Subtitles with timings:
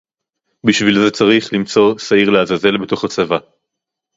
[0.63, 3.37] בשביל זה צריך למצוא שעיר לעזאזל בתוך הצבא